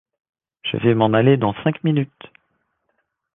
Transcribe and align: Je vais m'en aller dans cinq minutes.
Je 0.63 0.77
vais 0.77 0.95
m'en 0.95 1.13
aller 1.13 1.37
dans 1.37 1.53
cinq 1.63 1.83
minutes. 1.83 2.25